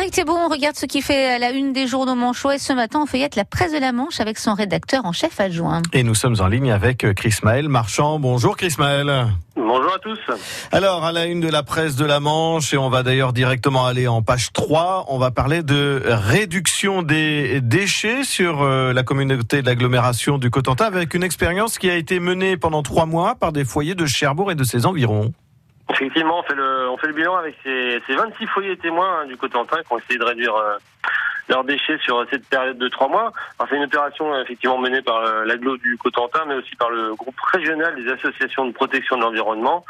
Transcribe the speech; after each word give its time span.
Frédéric 0.00 0.14
Thébault, 0.14 0.38
on 0.38 0.48
regarde 0.48 0.76
ce 0.76 0.86
qui 0.86 1.02
fait 1.02 1.38
la 1.38 1.50
une 1.50 1.74
des 1.74 1.86
journaux 1.86 2.14
manchots 2.14 2.52
et 2.52 2.58
ce 2.58 2.72
matin 2.72 3.00
on 3.02 3.06
feuillette 3.06 3.36
la 3.36 3.44
presse 3.44 3.70
de 3.70 3.78
la 3.78 3.92
Manche 3.92 4.18
avec 4.18 4.38
son 4.38 4.54
rédacteur 4.54 5.04
en 5.04 5.12
chef 5.12 5.38
adjoint. 5.38 5.82
Et 5.92 6.02
nous 6.04 6.14
sommes 6.14 6.36
en 6.40 6.46
ligne 6.46 6.72
avec 6.72 7.06
Chris 7.12 7.34
Maël 7.42 7.68
Marchand. 7.68 8.18
Bonjour 8.18 8.56
Chris 8.56 8.76
Maël. 8.78 9.26
Bonjour 9.56 9.92
à 9.94 9.98
tous. 9.98 10.18
Alors, 10.72 11.04
à 11.04 11.12
la 11.12 11.26
une 11.26 11.40
de 11.40 11.50
la 11.50 11.62
presse 11.62 11.96
de 11.96 12.06
la 12.06 12.18
Manche, 12.18 12.72
et 12.72 12.78
on 12.78 12.88
va 12.88 13.02
d'ailleurs 13.02 13.34
directement 13.34 13.84
aller 13.84 14.08
en 14.08 14.22
page 14.22 14.54
3, 14.54 15.04
on 15.08 15.18
va 15.18 15.30
parler 15.32 15.62
de 15.62 16.02
réduction 16.06 17.02
des 17.02 17.60
déchets 17.60 18.24
sur 18.24 18.62
euh, 18.62 18.94
la 18.94 19.02
communauté 19.02 19.60
de 19.60 19.66
l'agglomération 19.66 20.38
du 20.38 20.48
Cotentin 20.48 20.86
avec 20.86 21.12
une 21.12 21.22
expérience 21.22 21.76
qui 21.76 21.90
a 21.90 21.96
été 21.96 22.20
menée 22.20 22.56
pendant 22.56 22.82
trois 22.82 23.04
mois 23.04 23.34
par 23.34 23.52
des 23.52 23.66
foyers 23.66 23.94
de 23.94 24.06
Cherbourg 24.06 24.50
et 24.50 24.54
de 24.54 24.64
ses 24.64 24.86
environs. 24.86 25.34
Effectivement, 25.90 26.38
on 26.38 26.42
fait 26.42 26.54
le, 26.54 26.88
on 26.90 26.96
fait 26.96 27.08
le 27.08 27.12
bilan 27.12 27.36
avec 27.36 27.56
ces, 27.62 28.00
ces 28.06 28.14
26 28.14 28.46
foyers 28.46 28.76
témoins 28.76 29.20
hein, 29.20 29.26
du 29.26 29.36
Cotentin 29.36 29.82
qui 29.82 29.92
ont 29.92 29.98
essayé 29.98 30.18
de 30.18 30.24
réduire 30.24 30.54
euh, 30.54 30.76
leurs 31.50 31.64
déchets 31.64 31.98
sur 31.98 32.24
cette 32.30 32.48
période 32.48 32.78
de 32.78 32.88
trois 32.88 33.08
mois. 33.08 33.32
C'est 33.68 33.76
une 33.76 33.84
opération 33.84 34.32
euh, 34.32 34.42
effectivement 34.42 34.78
menée 34.78 35.02
par 35.02 35.18
euh, 35.18 35.44
l'aglo 35.44 35.76
du 35.76 35.96
Cotentin, 35.96 36.44
mais 36.46 36.54
aussi 36.54 36.74
par 36.76 36.90
le 36.90 37.14
groupe 37.14 37.38
régional 37.52 37.94
des 37.94 38.10
associations 38.10 38.66
de 38.66 38.72
protection 38.72 39.16
de 39.16 39.22
l'environnement. 39.22 39.84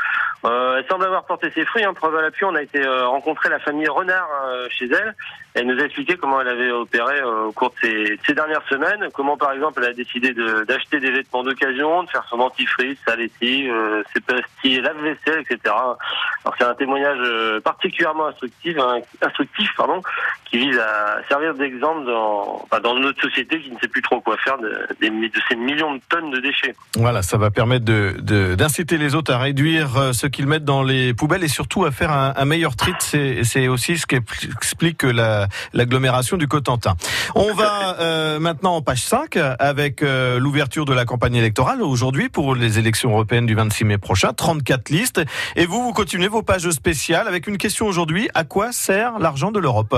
Euh, 0.45 0.78
elle 0.78 0.87
semble 0.87 1.04
avoir 1.04 1.24
porté 1.24 1.51
ses 1.51 1.65
fruits. 1.65 1.84
Hein, 1.84 1.95
preuve 1.95 2.16
à 2.16 2.23
l'appui, 2.23 2.45
on 2.45 2.54
a 2.54 2.62
été 2.62 2.84
euh, 2.84 3.06
rencontrer 3.06 3.48
la 3.48 3.59
famille 3.59 3.88
Renard 3.88 4.28
chez 4.70 4.87
elle. 4.87 5.15
Elle 5.54 5.66
nous 5.66 5.80
a 5.80 5.84
expliqué 5.84 6.16
comment 6.16 6.41
elle 6.41 6.48
avait 6.48 6.70
opéré 6.70 7.23
au 7.23 7.52
cours 7.52 7.74
de 7.82 8.16
ces, 8.27 8.34
dernières 8.34 8.66
semaines, 8.68 9.09
comment 9.12 9.37
par 9.37 9.52
exemple 9.52 9.80
elle 9.82 9.90
a 9.90 9.92
décidé 9.92 10.32
d'acheter 10.32 11.01
des 11.01 11.10
vêtements 11.10 11.42
d'occasion, 11.42 12.04
de 12.04 12.10
faire 12.10 12.24
son 12.30 12.37
dentifrice, 12.37 12.98
sa 13.04 13.16
lessive, 13.16 13.74
ses 14.15 14.20
pastilles, 14.20 14.80
lave-vaisselle, 14.80 15.40
etc. 15.40 15.59
Alors 15.65 16.54
c'est 16.56 16.65
un 16.65 16.74
témoignage 16.74 17.60
particulièrement 17.62 18.29
instructif, 18.29 18.79
hein, 18.79 19.01
instructif 19.23 19.71
pardon, 19.77 20.01
qui 20.45 20.59
vise 20.59 20.79
à 20.79 21.21
servir 21.29 21.49
d'exemple 21.59 22.06
dans, 22.06 22.66
dans 22.82 22.98
notre 22.98 23.20
société 23.20 23.60
qui 23.60 23.70
ne 23.70 23.79
sait 23.79 23.88
plus 23.88 24.02
trop 24.02 24.20
quoi 24.20 24.37
faire 24.38 24.59
de, 24.59 24.73
ces 25.48 25.56
millions 25.56 25.95
de 25.95 26.01
tonnes 26.09 26.30
de 26.30 26.40
déchets. 26.40 26.74
Voilà, 26.96 27.23
ça 27.23 27.37
va 27.38 27.51
permettre 27.51 27.84
d'inciter 27.84 28.96
de, 28.96 29.02
les 29.02 29.15
autres 29.15 29.32
à 29.32 29.38
réduire 29.38 29.96
euh, 29.96 30.12
ce 30.12 30.26
qu'ils 30.26 30.46
mettent 30.46 30.65
dans 30.65 30.82
les 30.82 31.15
poubelles 31.15 31.45
et 31.45 31.48
surtout 31.48 31.84
à 31.84 31.90
faire 31.90 32.10
un, 32.12 32.45
meilleur 32.45 32.76
tri. 32.76 32.93
C'est 33.01 33.68
aussi 33.68 33.98
ce 33.98 34.06
qu'explique 34.06 35.02
l'agglomération 35.73 36.37
du 36.37 36.48
Cotentin. 36.48 36.95
On 37.34 37.52
va 37.54 37.96
euh, 38.01 38.40
maintenant 38.40 38.76
en 38.76 38.82
page 38.82 39.02
5 39.02 39.37
avec 39.59 40.02
euh, 40.02 40.38
l'ouverture 40.38 40.84
de 40.84 40.95
la 40.95 41.04
campagne 41.04 41.37
électorale 41.37 41.82
aujourd'hui 41.82 42.28
pour 42.28 42.54
les 42.54 42.78
élections 42.78 43.10
européennes 43.10 43.46
du 43.46 43.54
26 43.54 43.84
mai 43.84 43.98
prochain. 43.98 44.32
34 44.32 44.90
listes. 44.90 45.21
Et 45.56 45.66
vous, 45.66 45.82
vous 45.82 45.93
continuez 45.93 46.28
vos 46.28 46.43
pages 46.43 46.68
spéciales 46.71 47.28
avec 47.28 47.46
une 47.46 47.59
question 47.59 47.87
aujourd'hui. 47.87 48.28
À 48.34 48.45
quoi 48.45 48.73
sert 48.73 49.18
l'argent 49.18 49.51
de 49.51 49.60
l'Europe? 49.60 49.95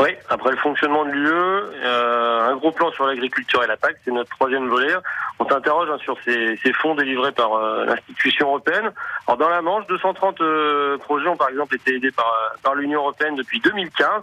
Oui, 0.00 0.16
après 0.28 0.50
le 0.50 0.56
fonctionnement 0.56 1.04
de 1.04 1.10
l'UE, 1.10 1.30
euh, 1.30 2.50
un 2.50 2.56
gros 2.56 2.72
plan 2.72 2.90
sur 2.92 3.06
l'agriculture 3.06 3.62
et 3.62 3.66
la 3.66 3.76
PAC, 3.76 3.96
c'est 4.04 4.10
notre 4.10 4.30
troisième 4.30 4.68
volet. 4.68 4.94
On 5.38 5.46
s'interroge 5.46 5.88
hein, 5.90 5.98
sur 6.02 6.16
ces, 6.24 6.56
ces, 6.62 6.72
fonds 6.72 6.94
délivrés 6.94 7.32
par 7.32 7.54
euh, 7.54 7.84
l'institution 7.84 8.48
européenne. 8.48 8.90
Alors 9.26 9.38
dans 9.38 9.48
la 9.48 9.60
Manche, 9.60 9.86
230 9.88 10.40
euh, 10.40 10.98
projets 10.98 11.28
ont 11.28 11.36
par 11.36 11.50
exemple 11.50 11.74
été 11.74 11.96
aidés 11.96 12.12
par, 12.12 12.32
par 12.62 12.74
l'Union 12.74 13.00
européenne 13.00 13.36
depuis 13.36 13.60
2015. 13.60 14.22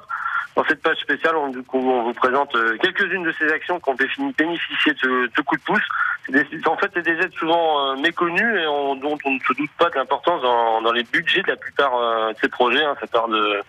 Dans 0.57 0.65
cette 0.65 0.81
page 0.81 0.97
spéciale, 0.97 1.35
on, 1.35 1.51
on 1.73 2.03
vous 2.05 2.13
présente 2.13 2.55
euh, 2.55 2.79
quelques-unes 2.81 3.21
de 3.21 3.31
ces 3.37 3.47
actions 3.51 3.79
qui 3.79 3.89
ont 3.91 4.31
bénéficié 4.35 4.91
de 4.93 4.97
ce, 4.97 5.29
ce 5.35 5.41
coup 5.41 5.55
de 5.55 5.61
pouce. 5.61 5.87
En 6.65 6.75
fait, 6.77 6.89
c'est 6.95 7.03
des 7.03 7.11
aides 7.11 7.33
souvent 7.33 7.91
euh, 7.91 7.95
méconnues 7.95 8.59
et 8.59 8.65
on, 8.65 8.95
dont 8.95 9.19
on 9.23 9.33
ne 9.33 9.39
se 9.39 9.53
doute 9.53 9.69
pas 9.77 9.91
de 9.91 9.95
l'importance 9.95 10.41
dans, 10.41 10.81
dans, 10.81 10.91
les 10.91 11.03
budgets 11.03 11.43
de 11.43 11.49
la 11.49 11.57
plupart 11.57 11.95
euh, 11.95 12.33
de 12.33 12.37
ces 12.39 12.49
projets. 12.49 12.83
Hein. 12.83 12.95
Ça, 12.99 13.05
part 13.05 13.27
de, 13.27 13.61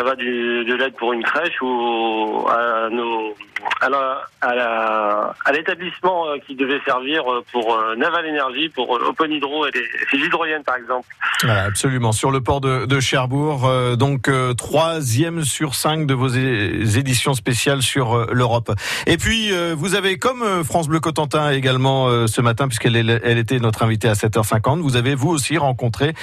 ça 0.00 0.04
va 0.04 0.16
du, 0.16 0.64
de 0.64 0.74
l'aide 0.76 0.94
pour 0.94 1.12
une 1.12 1.22
crèche 1.22 1.60
ou 1.60 2.46
à 2.48 2.88
nos 2.88 3.34
à 3.82 5.52
l'établissement 5.52 6.24
qui 6.46 6.54
devait 6.54 6.80
servir 6.86 7.24
pour 7.52 7.78
Naval 7.98 8.24
Énergie, 8.24 8.70
pour 8.70 8.90
Open 8.90 9.30
Hydro 9.30 9.66
et 9.66 9.70
les, 9.72 10.18
hydroliennes 10.18 10.64
par 10.64 10.76
exemple. 10.76 11.06
absolument. 11.46 12.12
Sur 12.12 12.30
le 12.30 12.40
port 12.40 12.62
de, 12.62 13.00
Cherbourg, 13.00 13.70
donc 13.98 14.30
troisième 14.56 15.44
sur 15.44 15.74
cinq 15.74 16.06
de 16.06 16.14
vos 16.14 16.28
éditions 16.28 17.34
spéciales 17.34 17.82
sur 17.82 18.14
euh, 18.14 18.26
l'Europe. 18.32 18.72
Et 19.06 19.16
puis, 19.16 19.52
euh, 19.52 19.74
vous 19.76 19.94
avez, 19.94 20.18
comme 20.18 20.42
euh, 20.42 20.64
France 20.64 20.88
Bleu 20.88 21.00
Cotentin 21.00 21.50
également 21.50 22.26
ce 22.26 22.40
matin, 22.40 22.68
puisqu'elle 22.68 22.96
elle 22.96 23.38
était 23.38 23.58
notre 23.58 23.82
invitée 23.82 24.08
à 24.08 24.12
7h50, 24.12 24.80
vous 24.80 24.96
avez 24.96 25.14
vous 25.14 25.30
aussi 25.30 25.58
rencontré 25.58 26.14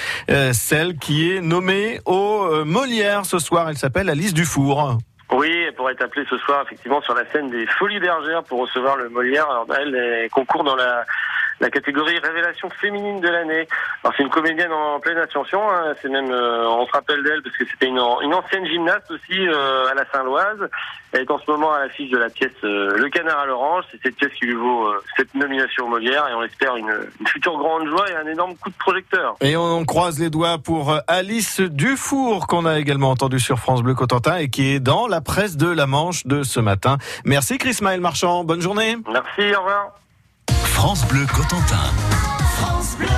celle 0.52 0.96
qui 0.96 1.30
est 1.30 1.40
nommée 1.40 2.00
au 2.04 2.64
Molière 2.64 3.26
ce 3.26 3.38
soir. 3.38 3.67
Elle 3.68 3.76
s'appelle 3.76 4.08
Alice 4.08 4.34
Dufour. 4.34 4.98
Oui, 5.32 5.50
elle 5.66 5.74
pourrait 5.74 5.92
être 5.92 6.02
appelée 6.02 6.24
ce 6.30 6.38
soir 6.38 6.62
effectivement 6.64 7.02
sur 7.02 7.14
la 7.14 7.26
scène 7.30 7.50
des 7.50 7.66
Folies 7.66 8.00
Bergères 8.00 8.42
pour 8.44 8.60
recevoir 8.60 8.96
le 8.96 9.10
Molière. 9.10 9.46
Elle, 9.78 9.94
elle 9.94 10.30
concourt 10.30 10.64
dans 10.64 10.76
la 10.76 11.04
la 11.60 11.70
catégorie 11.70 12.18
révélation 12.18 12.68
féminine 12.70 13.20
de 13.20 13.28
l'année. 13.28 13.68
Alors 14.02 14.14
c'est 14.16 14.22
une 14.22 14.30
comédienne 14.30 14.72
en 14.72 15.00
pleine 15.00 15.18
ascension, 15.18 15.60
hein. 15.70 15.94
c'est 16.00 16.08
même 16.08 16.30
euh, 16.30 16.68
on 16.68 16.86
se 16.86 16.92
rappelle 16.92 17.22
d'elle 17.22 17.42
parce 17.42 17.56
que 17.56 17.64
c'était 17.66 17.86
une, 17.86 18.00
une, 18.22 18.34
ancienne 18.34 18.66
gymnaste 18.66 19.10
aussi 19.10 19.46
euh, 19.48 19.86
à 19.90 19.94
la 19.94 20.04
Saint-Loise. 20.12 20.68
Elle 21.12 21.22
est 21.22 21.30
en 21.30 21.38
ce 21.38 21.50
moment 21.50 21.72
à 21.72 21.80
l'affiche 21.80 22.10
de 22.10 22.18
la 22.18 22.28
pièce 22.28 22.52
euh, 22.64 22.96
Le 22.96 23.08
Canard 23.08 23.40
à 23.40 23.46
l'orange. 23.46 23.84
C'est 23.90 24.00
cette 24.02 24.16
pièce 24.16 24.32
qui 24.38 24.46
lui 24.46 24.54
vaut 24.54 24.92
cette 25.16 25.34
nomination 25.34 25.86
au 25.86 25.88
Molière 25.88 26.28
et 26.28 26.34
on 26.34 26.42
espère 26.42 26.76
une, 26.76 26.94
une, 27.20 27.26
future 27.26 27.56
grande 27.56 27.86
joie 27.88 28.10
et 28.10 28.14
un 28.14 28.26
énorme 28.26 28.56
coup 28.56 28.70
de 28.70 28.76
projecteur. 28.76 29.36
Et 29.40 29.56
on 29.56 29.84
croise 29.84 30.18
les 30.20 30.30
doigts 30.30 30.58
pour 30.58 30.98
Alice 31.06 31.60
Dufour 31.60 32.46
qu'on 32.46 32.66
a 32.66 32.78
également 32.78 33.10
entendu 33.10 33.40
sur 33.40 33.58
France 33.58 33.82
Bleu 33.82 33.94
Cotentin 33.94 34.36
et 34.36 34.48
qui 34.48 34.74
est 34.74 34.80
dans 34.80 35.06
la 35.06 35.20
presse 35.20 35.56
de 35.56 35.68
la 35.68 35.86
Manche 35.86 36.26
de 36.26 36.42
ce 36.42 36.60
matin. 36.60 36.98
Merci 37.24 37.58
Chris 37.58 37.78
Maël 37.82 38.00
Marchand, 38.00 38.44
bonne 38.44 38.60
journée. 38.60 38.96
Merci, 39.10 39.54
au 39.54 39.60
revoir. 39.60 39.92
France 40.78 41.04
Bleu 41.06 41.26
Cotentin. 41.26 41.90
France 42.56 42.96
Bleu. 42.96 43.08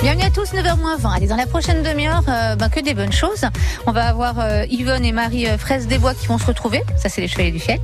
Bienvenue 0.00 0.24
à 0.24 0.30
tous, 0.30 0.54
9h20. 0.54 1.14
Allez, 1.14 1.26
dans 1.26 1.36
la 1.36 1.46
prochaine 1.46 1.82
demi-heure, 1.82 2.22
euh, 2.26 2.56
ben, 2.56 2.70
que 2.70 2.80
des 2.80 2.94
bonnes 2.94 3.12
choses. 3.12 3.44
On 3.86 3.92
va 3.92 4.06
avoir 4.06 4.40
euh, 4.40 4.64
Yvonne 4.70 5.04
et 5.04 5.12
Marie 5.12 5.46
euh, 5.46 5.58
Fraisse 5.58 5.88
des 5.88 5.98
Bois 5.98 6.14
qui 6.14 6.26
vont 6.26 6.38
se 6.38 6.46
retrouver. 6.46 6.82
Ça, 6.96 7.10
c'est 7.10 7.20
les 7.20 7.28
Chevaliers 7.28 7.50
du 7.50 7.60
Fiel. 7.60 7.80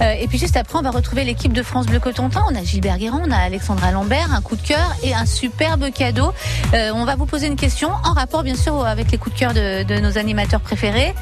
Euh, 0.00 0.12
et 0.12 0.28
puis 0.28 0.38
juste 0.38 0.56
après, 0.56 0.78
on 0.78 0.82
va 0.82 0.92
retrouver 0.92 1.24
l'équipe 1.24 1.52
de 1.52 1.64
France 1.64 1.86
Bleu 1.86 1.98
Cotentin. 1.98 2.44
On 2.48 2.54
a 2.54 2.62
Gilbert 2.62 2.98
Guérin, 2.98 3.22
on 3.26 3.32
a 3.32 3.38
Alexandra 3.38 3.90
Lambert, 3.90 4.32
un 4.32 4.42
coup 4.42 4.54
de 4.54 4.62
cœur 4.62 4.94
et 5.02 5.12
un 5.12 5.26
superbe 5.26 5.90
cadeau. 5.92 6.32
on 6.72 7.04
va 7.04 7.16
vous 7.16 7.26
poser 7.26 7.48
une 7.48 7.56
question 7.56 7.90
en 8.04 8.12
rapport, 8.12 8.44
bien 8.44 8.54
sûr, 8.54 8.86
avec 8.86 9.10
les 9.10 9.18
coups 9.18 9.34
de 9.34 9.40
cœur 9.40 9.54
de, 9.54 9.82
de 9.82 9.98
nos 9.98 10.18
animateurs 10.18 10.60
préférés. 10.60 11.16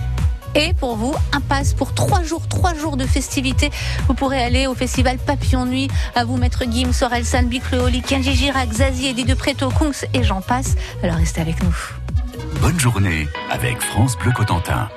Et 0.55 0.73
pour 0.75 0.97
vous, 0.97 1.15
un 1.33 1.41
passe 1.41 1.75
pour 1.75 1.95
trois 1.95 2.23
jours, 2.23 2.47
trois 2.49 2.75
jours 2.75 2.97
de 2.97 3.07
festivités. 3.07 3.71
Vous 4.07 4.15
pourrez 4.15 4.43
aller 4.43 4.67
au 4.67 4.75
festival 4.75 5.19
Papillon 5.19 5.67
Nuit. 5.67 5.89
À 6.15 6.25
vous, 6.25 6.37
Maître 6.37 6.65
Guim, 6.65 6.93
Sorel 6.93 7.25
San, 7.25 7.47
Bicleoli, 7.47 8.03
Kenji 8.03 8.35
Girac, 8.35 8.73
Zazie, 8.73 9.09
Eddie 9.09 9.25
de 9.25 9.35
Préto, 9.35 9.69
Kungs 9.71 10.07
et 10.13 10.23
j'en 10.23 10.41
passe. 10.41 10.77
Alors 11.03 11.17
restez 11.17 11.41
avec 11.41 11.63
nous. 11.63 11.75
Bonne 12.61 12.79
journée 12.79 13.29
avec 13.51 13.81
France 13.81 14.17
Bleu 14.19 14.33
Cotentin. 14.33 14.89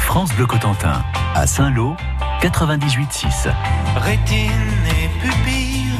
France 0.00 0.34
Bleu 0.34 0.46
Cotentin, 0.46 1.02
à 1.34 1.46
Saint-Lô, 1.46 1.96
98.6. 2.42 3.54
Rétine 3.98 4.50
et 5.00 5.08
pupille, 5.20 5.92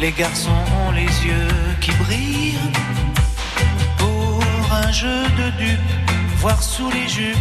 les 0.00 0.12
garçons 0.12 0.64
ont 0.86 0.92
les 0.92 1.02
yeux 1.02 1.76
qui 1.82 1.90
brillent. 1.92 2.72
Pour 3.98 4.42
un 4.72 4.90
jeu 4.90 5.24
de 5.36 5.50
dupes, 5.58 6.10
voir 6.38 6.62
sous 6.62 6.90
les 6.90 7.06
jupes 7.06 7.36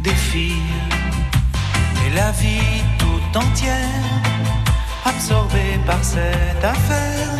des 0.00 0.14
filles. 0.14 0.76
Et 2.06 2.14
la 2.14 2.30
vie 2.30 2.84
tout 2.98 3.36
entière, 3.36 4.04
absorbée 5.04 5.80
par 5.86 6.04
cette 6.04 6.62
affaire. 6.62 7.30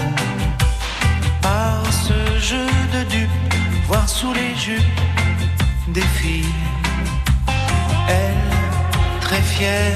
Par 1.40 1.84
ce 1.92 2.40
jeu 2.40 2.66
de 2.94 3.04
dupes, 3.10 3.54
voir 3.86 4.08
sous 4.08 4.32
les 4.32 4.56
jupes 4.56 5.00
des 5.86 6.08
filles. 6.18 6.77
Elle 9.48 9.54
fiers 9.54 9.94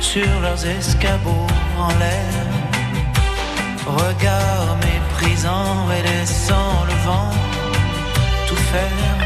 sur 0.00 0.40
leurs 0.40 0.64
escabeaux 0.64 1.46
en 1.78 1.88
l'air. 1.98 2.46
Regard 3.86 4.76
méprisant 4.76 5.88
et 5.90 6.02
laissant 6.02 6.84
le 6.86 6.94
vent 7.06 7.30
tout 8.46 8.62
faire. 8.72 9.16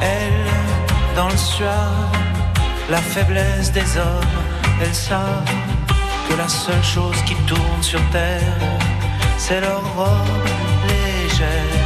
Elle, 0.00 1.14
dans 1.16 1.28
le 1.28 1.36
soir, 1.36 1.90
la 2.90 2.98
faiblesse 3.00 3.70
des 3.72 3.96
hommes, 3.96 4.38
elles 4.82 4.94
savent 4.94 5.54
que 6.28 6.34
la 6.36 6.48
seule 6.48 6.84
chose 6.84 7.20
qui 7.26 7.34
tourne 7.46 7.82
sur 7.82 8.00
terre, 8.10 8.58
c'est 9.38 9.60
leur 9.60 9.82
robe 9.96 10.48
légère. 10.88 11.78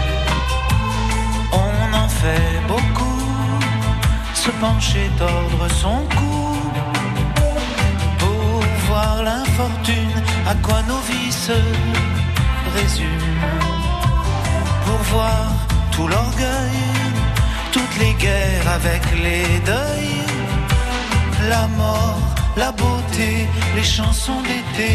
On 1.53 1.95
en 1.95 2.09
fait 2.09 2.61
beaucoup 2.69 3.14
se 4.45 4.51
pencher, 4.61 5.11
tordre 5.17 5.67
son 5.83 6.01
cou 6.17 6.47
pour 8.19 8.61
voir 8.87 9.23
l'infortune, 9.23 10.17
à 10.47 10.55
quoi 10.57 10.81
nos 10.91 11.03
vies 11.11 11.33
se 11.33 11.59
résument, 12.77 13.61
pour 14.85 15.01
voir 15.15 15.47
tout 15.93 16.09
l'orgueil, 16.09 16.81
toutes 17.73 17.97
les 18.03 18.13
guerres 18.25 18.69
avec 18.81 19.03
les 19.25 19.49
deuils, 19.73 20.27
la 21.49 21.67
mort, 21.79 22.21
la 22.57 22.71
beauté, 22.73 23.49
les 23.77 23.89
chansons 23.97 24.41
d'été, 24.43 24.93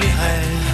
les 0.00 0.12
rêves. 0.22 0.73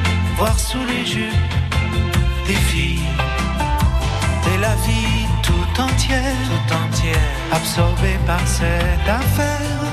voir 0.41 0.59
sous 0.59 0.83
les 0.87 1.05
jupes 1.05 1.53
des 2.47 2.61
filles 2.71 3.07
et 4.51 4.57
la 4.57 4.73
vie 4.87 5.27
tout 5.43 5.81
entière, 5.87 6.35
tout 6.49 6.73
entière, 6.83 7.29
absorbée 7.51 8.17
par 8.25 8.41
cette 8.47 9.07
affaire, 9.21 9.83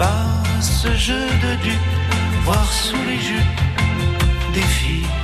par 0.00 0.42
ce 0.60 0.92
jeu 0.96 1.26
de 1.44 1.52
dupes, 1.62 1.94
voir 2.42 2.66
sous 2.72 3.04
les 3.06 3.20
jupes 3.30 3.60
des 4.52 4.68
filles. 4.76 5.23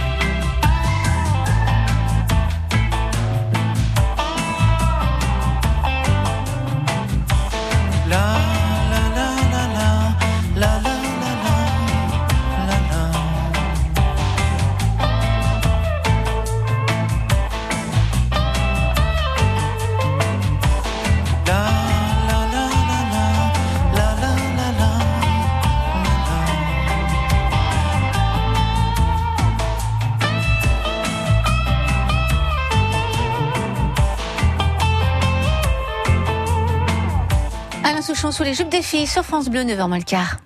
Alain 37.83 38.03
Souchon 38.03 38.31
sous 38.31 38.43
les 38.43 38.55
jupes 38.55 38.69
des 38.69 38.83
filles 38.83 39.07
sur 39.07 39.25
France 39.25 39.49
Bleu, 39.49 39.63
9h 39.63 39.89
moins 39.89 39.99
le 39.99 40.05
quart. 40.05 40.37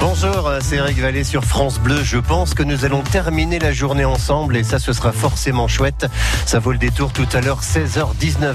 Bonjour, 0.00 0.48
euh, 0.48 0.58
c'est 0.62 0.76
Eric 0.76 0.98
Vallée 0.98 1.24
sur 1.24 1.44
France 1.44 1.78
Bleu. 1.78 2.04
Je 2.04 2.18
pense 2.18 2.52
que 2.52 2.62
nous 2.62 2.84
allons 2.84 3.00
terminer 3.00 3.58
la 3.58 3.72
journée 3.72 4.04
ensemble 4.04 4.56
et 4.56 4.62
ça, 4.62 4.78
ce 4.78 4.92
sera 4.92 5.12
forcément 5.12 5.66
chouette. 5.66 6.06
Ça 6.44 6.58
vaut 6.58 6.72
le 6.72 6.78
détour 6.78 7.12
tout 7.12 7.26
à 7.32 7.40
l'heure, 7.40 7.62
16h19. 7.62 8.52